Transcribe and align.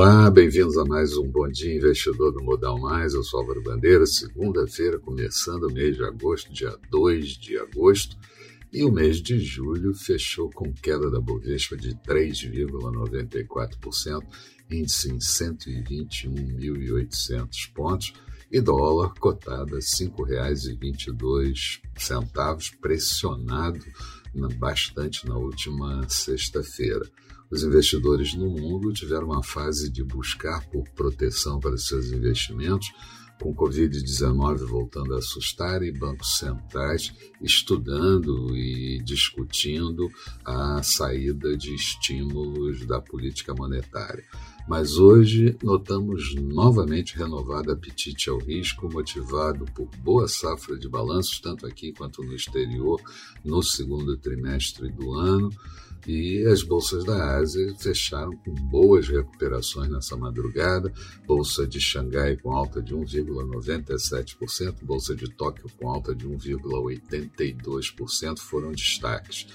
Olá, 0.00 0.30
bem-vindos 0.30 0.78
a 0.78 0.84
mais 0.84 1.16
um 1.16 1.26
Bom 1.26 1.48
Dia 1.48 1.74
Investidor 1.74 2.30
do 2.30 2.40
Modal 2.40 2.78
Mais. 2.78 3.14
Eu 3.14 3.24
sou 3.24 3.40
Álvaro 3.40 3.60
Bandeira, 3.60 4.06
segunda-feira, 4.06 4.96
começando 4.96 5.64
o 5.64 5.72
mês 5.72 5.96
de 5.96 6.04
agosto, 6.04 6.52
dia 6.52 6.72
2 6.88 7.30
de 7.30 7.58
agosto. 7.58 8.16
E 8.72 8.84
o 8.84 8.92
mês 8.92 9.20
de 9.20 9.40
julho 9.40 9.92
fechou 9.92 10.48
com 10.50 10.72
queda 10.72 11.10
da 11.10 11.20
Bovespa 11.20 11.76
de 11.76 11.96
3,94%, 11.96 14.22
índice 14.70 15.10
em 15.10 15.18
121.800 15.18 17.72
pontos, 17.74 18.12
e 18.52 18.60
dólar 18.60 19.14
cotado 19.18 19.74
a 19.74 19.78
R$ 19.78 19.84
5,22, 19.84 22.78
pressionado 22.80 23.84
bastante 24.60 25.26
na 25.26 25.36
última 25.36 26.08
sexta-feira. 26.08 27.04
Os 27.50 27.62
investidores 27.62 28.34
no 28.34 28.50
mundo 28.50 28.92
tiveram 28.92 29.28
uma 29.28 29.42
fase 29.42 29.90
de 29.90 30.04
buscar 30.04 30.66
por 30.68 30.86
proteção 30.90 31.58
para 31.58 31.78
seus 31.78 32.12
investimentos, 32.12 32.92
com 33.40 33.54
Covid-19 33.54 34.66
voltando 34.66 35.14
a 35.14 35.18
assustar 35.18 35.82
e 35.82 35.92
bancos 35.92 36.38
centrais 36.38 37.14
estudando 37.40 38.54
e 38.54 39.00
discutindo 39.02 40.10
a 40.44 40.82
saída 40.82 41.56
de 41.56 41.74
estímulos 41.74 42.84
da 42.84 43.00
política 43.00 43.54
monetária. 43.54 44.24
Mas 44.68 44.98
hoje 44.98 45.56
notamos 45.62 46.34
novamente 46.34 47.16
renovado 47.16 47.72
apetite 47.72 48.28
ao 48.28 48.36
risco, 48.36 48.86
motivado 48.92 49.64
por 49.74 49.88
boa 50.02 50.28
safra 50.28 50.78
de 50.78 50.86
balanços, 50.86 51.40
tanto 51.40 51.66
aqui 51.66 51.90
quanto 51.90 52.22
no 52.22 52.34
exterior, 52.34 53.00
no 53.42 53.62
segundo 53.62 54.14
trimestre 54.18 54.92
do 54.92 55.14
ano. 55.14 55.48
E 56.06 56.46
as 56.46 56.62
bolsas 56.62 57.02
da 57.02 57.38
Ásia 57.38 57.74
fecharam 57.78 58.36
com 58.36 58.52
boas 58.52 59.08
recuperações 59.08 59.88
nessa 59.88 60.18
madrugada. 60.18 60.92
Bolsa 61.26 61.66
de 61.66 61.80
Xangai 61.80 62.36
com 62.36 62.52
alta 62.52 62.82
de 62.82 62.94
1,97%, 62.94 64.84
bolsa 64.84 65.16
de 65.16 65.30
Tóquio 65.30 65.70
com 65.78 65.88
alta 65.88 66.14
de 66.14 66.28
1,82% 66.28 68.38
foram 68.38 68.72
destaques. 68.72 69.46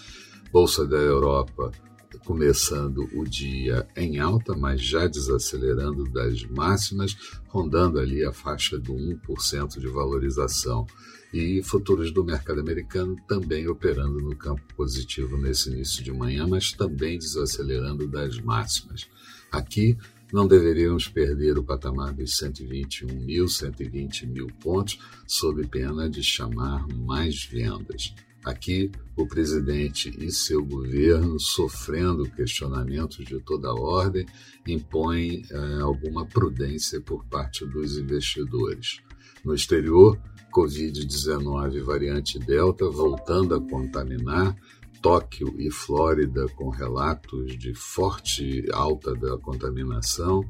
Bolsa 0.52 0.88
da 0.88 0.98
Europa 0.98 1.72
começando 2.20 3.10
o 3.14 3.24
dia 3.24 3.88
em 3.96 4.20
alta, 4.20 4.56
mas 4.56 4.82
já 4.82 5.08
desacelerando 5.08 6.04
das 6.06 6.44
máximas, 6.44 7.16
rondando 7.48 8.00
ali 8.00 8.24
a 8.24 8.32
faixa 8.32 8.78
do 8.78 8.94
1% 8.94 9.80
de 9.80 9.88
valorização. 9.88 10.86
E 11.34 11.64
futuros 11.64 12.12
do 12.12 12.24
mercado 12.24 12.60
americano 12.60 13.16
também 13.28 13.68
operando 13.68 14.20
no 14.20 14.36
campo 14.36 14.62
positivo 14.76 15.36
nesse 15.36 15.72
início 15.72 16.04
de 16.04 16.12
manhã, 16.12 16.46
mas 16.46 16.72
também 16.72 17.18
desacelerando 17.18 18.08
das 18.08 18.40
máximas. 18.40 19.10
Aqui 19.52 19.98
não 20.34 20.48
deveríamos 20.48 21.08
perder 21.08 21.60
o 21.60 21.64
patamar 21.64 22.12
dos 22.12 22.38
121 22.38 23.08
mil, 23.20 23.48
120 23.48 24.26
mil 24.26 24.48
pontos, 24.62 24.98
sob 25.28 25.66
pena 25.68 26.10
de 26.10 26.24
chamar 26.24 26.88
mais 26.88 27.46
vendas. 27.46 28.16
Aqui, 28.44 28.92
o 29.16 29.26
presidente 29.26 30.14
e 30.20 30.30
seu 30.32 30.66
governo, 30.66 31.40
sofrendo 31.40 32.30
questionamentos 32.30 33.24
de 33.24 33.40
toda 33.40 33.74
ordem, 33.74 34.26
impõem 34.68 35.44
eh, 35.50 35.80
alguma 35.82 36.26
prudência 36.26 37.00
por 37.00 37.24
parte 37.26 37.66
dos 37.66 37.98
investidores. 37.98 39.00
No 39.46 39.56
exterior, 39.56 40.20
Covid-19 40.54 41.82
variante 41.84 42.38
Delta 42.38 42.90
voltando 42.90 43.56
a 43.56 43.62
contaminar, 43.62 44.56
Tóquio 45.02 45.54
e 45.58 45.70
Flórida 45.72 46.46
com 46.56 46.70
relatos 46.70 47.58
de 47.58 47.74
forte 47.74 48.66
alta 48.72 49.16
da 49.16 49.38
contaminação, 49.38 50.46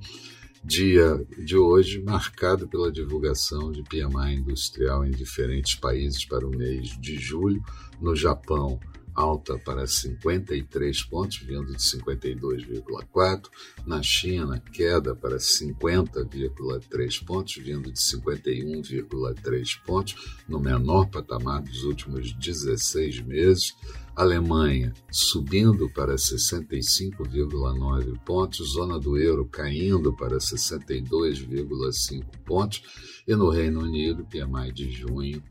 dia 0.64 1.26
de 1.38 1.58
hoje 1.58 2.02
marcado 2.02 2.68
pela 2.68 2.92
divulgação 2.92 3.72
de 3.72 3.84
PMI 3.84 4.36
industrial 4.36 5.06
em 5.06 5.12
diferentes 5.12 5.76
países 5.76 6.24
para 6.26 6.48
o 6.48 6.56
mês 6.56 6.98
de 7.00 7.18
julho. 7.18 7.62
No 8.00 8.16
Japão, 8.16 8.80
alta 9.16 9.58
para 9.58 9.86
53 9.86 11.04
pontos, 11.04 11.38
vindo 11.38 11.66
de 11.66 11.78
52,4. 11.78 13.50
Na 13.86 14.02
China, 14.02 14.60
queda 14.60 15.16
para 15.16 15.38
50,3 15.38 17.26
pontos, 17.26 17.56
vindo 17.56 17.92
de 17.92 18.00
51,3 18.00 19.82
pontos, 19.86 20.16
no 20.48 20.60
menor 20.60 21.10
patamar 21.10 21.62
dos 21.62 21.84
últimos 21.84 22.34
16 22.34 23.22
meses. 23.22 23.76
Alemanha 24.16 24.94
subindo 25.12 25.90
para 25.90 26.16
65,9 26.16 28.20
pontos, 28.24 28.74
zona 28.74 29.00
do 29.00 29.18
euro 29.18 29.46
caindo 29.46 30.14
para 30.14 30.38
62,5 30.38 32.24
pontos 32.46 32.84
e 33.28 33.36
no 33.36 33.50
Reino 33.50 33.82
Unido, 33.82 34.24
PMI 34.26 34.72
de 34.72 34.92
junho, 34.92 35.42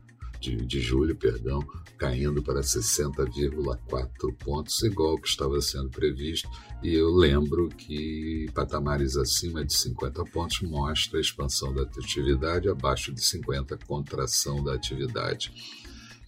de, 0.43 0.57
de 0.57 0.81
julho, 0.81 1.15
perdão, 1.15 1.65
caindo 1.97 2.43
para 2.43 2.59
60,4 2.59 4.35
pontos, 4.43 4.83
igual 4.83 5.17
que 5.17 5.27
estava 5.27 5.61
sendo 5.61 5.89
previsto. 5.89 6.49
E 6.83 6.93
eu 6.93 7.09
lembro 7.09 7.69
que 7.69 8.47
patamares 8.53 9.15
acima 9.15 9.63
de 9.63 9.73
50 9.73 10.21
pontos 10.25 10.61
mostra 10.61 11.17
a 11.17 11.21
expansão 11.21 11.73
da 11.73 11.83
atividade, 11.83 12.67
abaixo 12.67 13.13
de 13.13 13.23
50 13.23 13.77
contração 13.87 14.61
da 14.61 14.73
atividade. 14.73 15.53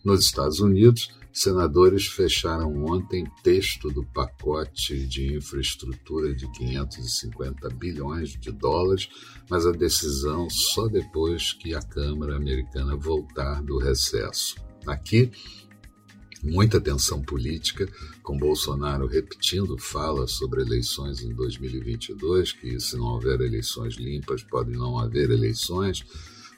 Nos 0.04 0.24
Estados 0.24 0.62
Unidos, 0.62 1.10
senadores 1.36 2.08
fecharam 2.08 2.86
ontem 2.86 3.30
texto 3.44 3.92
do 3.92 4.06
pacote 4.06 5.06
de 5.06 5.36
infraestrutura 5.36 6.34
de 6.34 6.50
550 6.54 7.70
bilhões 7.72 8.30
de 8.40 8.54
dólares, 8.54 9.10
mas 9.50 9.66
a 9.66 9.72
decisão 9.74 10.50
só 10.50 10.88
depois 10.88 11.52
que 11.52 11.76
a 11.76 11.82
Câmara 11.82 12.38
americana 12.38 12.96
voltar 12.96 13.62
do 13.62 13.78
recesso. 13.78 14.56
Aqui, 14.88 15.30
muita 16.42 16.80
tensão 16.80 17.22
política, 17.22 17.86
com 18.24 18.38
Bolsonaro 18.38 19.06
repetindo 19.06 19.78
fala 19.78 20.28
sobre 20.28 20.62
eleições 20.62 21.20
em 21.22 21.34
2022, 21.34 22.54
que 22.54 22.80
se 22.80 22.96
não 22.96 23.08
houver 23.08 23.42
eleições 23.42 23.96
limpas, 23.96 24.42
pode 24.42 24.72
não 24.72 24.98
haver 24.98 25.30
eleições 25.30 26.06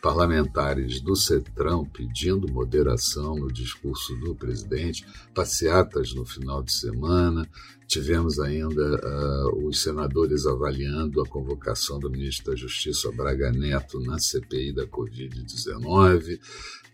parlamentares 0.02 1.02
do 1.02 1.16
CETRAN 1.16 1.86
pedindo 1.86 2.52
moderação 2.52 3.36
no 3.36 3.52
discurso 3.52 4.16
do 4.18 4.36
presidente, 4.36 5.06
passeatas 5.34 6.14
no 6.14 6.26
final 6.26 6.64
de 6.64 6.72
semana, 6.72 7.48
tivemos 7.88 8.40
ainda 8.40 9.00
uh, 9.04 9.68
os 9.68 9.82
senadores 9.82 10.46
avaliando 10.46 11.22
a 11.22 11.28
convocação 11.28 12.00
do 12.00 12.10
ministro 12.10 12.52
da 12.52 12.58
Justiça 12.58 13.12
Braga 13.12 13.52
Neto 13.52 14.00
na 14.00 14.20
CPI 14.20 14.74
da 14.74 14.86
Covid-19, 14.86 16.40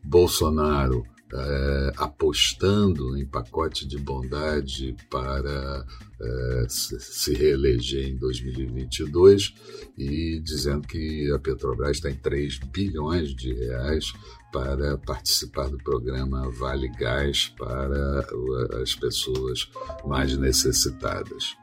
Bolsonaro 0.04 1.04
é, 1.34 1.92
apostando 1.98 3.18
em 3.18 3.26
pacote 3.26 3.88
de 3.88 3.98
bondade 3.98 4.96
para 5.10 5.86
é, 6.22 6.66
se 6.70 7.34
reeleger 7.34 8.08
em 8.08 8.16
2022 8.16 9.56
e 9.98 10.40
dizendo 10.40 10.88
que 10.88 11.32
a 11.32 11.40
Petrobras 11.40 12.00
tem 12.00 12.16
3 12.16 12.60
bilhões 12.72 13.34
de 13.36 13.52
reais 13.54 14.14
para 14.52 14.98
participar 15.00 15.70
do 15.70 15.78
programa 15.80 16.50
Vale 16.52 16.88
Gás 16.90 17.52
para 17.58 18.28
as 18.82 18.94
pessoas 18.94 19.70
mais 20.06 20.38
necessitadas. 20.38 21.56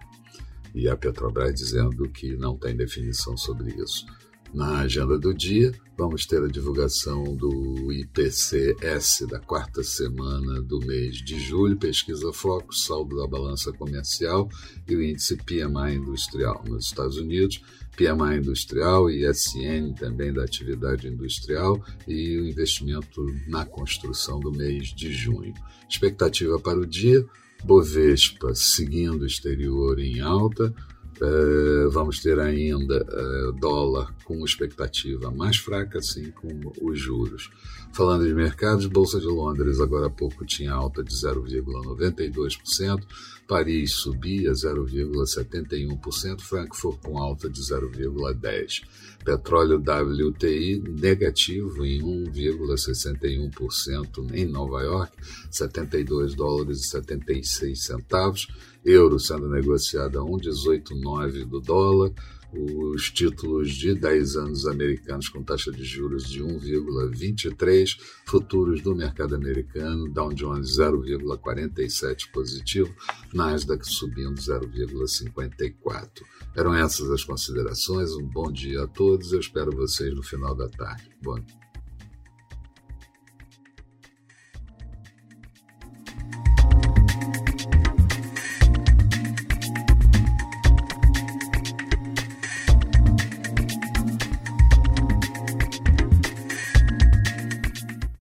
E 0.75 0.88
a 0.88 0.97
Petrobras 0.97 1.54
dizendo 1.54 2.08
que 2.08 2.37
não 2.37 2.56
tem 2.56 2.76
definição 2.76 3.37
sobre 3.37 3.72
isso. 3.81 4.04
Na 4.53 4.81
agenda 4.81 5.16
do 5.16 5.33
dia, 5.33 5.72
vamos 5.97 6.27
ter 6.27 6.43
a 6.43 6.49
divulgação 6.49 7.37
do 7.37 7.93
IPCS 7.93 9.25
da 9.28 9.38
quarta 9.38 9.81
semana 9.84 10.61
do 10.61 10.81
mês 10.81 11.19
de 11.19 11.38
julho, 11.38 11.76
pesquisa 11.76 12.32
foco, 12.32 12.75
saldo 12.75 13.17
da 13.17 13.29
balança 13.29 13.73
comercial 13.73 14.49
e 14.88 14.97
o 14.97 15.02
índice 15.05 15.37
PMI 15.37 15.94
industrial. 15.94 16.64
Nos 16.67 16.87
Estados 16.87 17.17
Unidos, 17.17 17.62
PMI 17.97 18.38
industrial 18.38 19.08
e 19.08 19.25
ISN 19.25 19.94
também 19.97 20.32
da 20.32 20.43
atividade 20.43 21.06
industrial 21.06 21.81
e 22.08 22.37
o 22.38 22.49
investimento 22.49 23.25
na 23.47 23.64
construção 23.64 24.41
do 24.41 24.50
mês 24.50 24.88
de 24.88 25.12
junho. 25.12 25.55
Expectativa 25.88 26.58
para 26.58 26.81
o 26.81 26.87
dia, 26.87 27.25
Bovespa 27.62 28.52
seguindo 28.55 29.23
o 29.23 29.26
exterior 29.26 30.00
em 30.00 30.20
alta, 30.20 30.75
Uh, 31.22 31.90
vamos 31.90 32.20
ter 32.20 32.40
ainda 32.40 33.05
uh, 33.05 33.52
dólar 33.52 34.11
com 34.25 34.43
expectativa 34.43 35.31
mais 35.31 35.58
fraca, 35.58 35.99
assim 35.99 36.31
como 36.31 36.72
os 36.81 36.99
juros. 36.99 37.50
Falando 37.93 38.26
de 38.26 38.32
mercados, 38.32 38.87
Bolsa 38.87 39.20
de 39.20 39.26
Londres 39.26 39.81
agora 39.81 40.06
há 40.06 40.11
pouco 40.11 40.46
tinha 40.46 40.72
alta 40.72 41.05
de 41.05 41.12
0,92%, 41.12 43.05
Paris 43.46 43.93
subia 43.93 44.52
0,71%, 44.52 46.40
Frankfurt 46.40 47.02
com 47.02 47.19
alta 47.19 47.50
de 47.50 47.61
0,10%. 47.61 48.81
Petróleo 49.25 49.76
WTI 49.76 50.82
negativo 50.88 51.84
em 51.84 52.00
1,61% 52.00 54.32
em 54.32 54.46
Nova 54.46 54.81
York, 54.82 55.12
72 55.50 56.34
dólares 56.34 56.81
e 56.81 56.84
76 56.84 57.84
centavos. 57.84 58.49
Euro 58.85 59.19
sendo 59.19 59.49
negociado 59.49 60.19
a 60.19 60.25
1,189 60.25 61.44
do 61.44 61.61
dólar. 61.61 62.12
os 62.53 63.11
títulos 63.12 63.71
de 63.71 63.94
10 63.94 64.35
anos 64.35 64.67
americanos 64.67 65.29
com 65.29 65.41
taxa 65.41 65.71
de 65.71 65.85
juros 65.85 66.29
de 66.29 66.43
1,23, 66.43 67.97
futuros 68.27 68.82
do 68.82 68.93
mercado 68.93 69.37
americano, 69.37 70.12
Dow 70.12 70.32
Jones 70.32 70.77
0,47 70.77 72.32
positivo, 72.32 72.93
Nasdaq 73.32 73.87
subindo 73.87 74.35
0,54. 74.35 76.09
Eram 76.56 76.75
essas 76.75 77.09
as 77.11 77.23
considerações. 77.23 78.11
Um 78.15 78.26
bom 78.26 78.50
dia 78.50 78.83
a 78.83 78.88
todos. 78.88 79.33
Eu 79.33 79.38
espero 79.38 79.71
vocês 79.71 80.12
no 80.12 80.23
final 80.23 80.55
da 80.55 80.69
tarde. 80.69 81.09
Bom 81.23 81.38